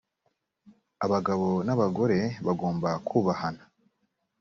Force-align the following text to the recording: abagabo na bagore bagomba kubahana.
abagabo 1.05 1.47
na 1.65 1.73
bagore 1.79 2.19
bagomba 2.45 2.89
kubahana. 3.07 3.63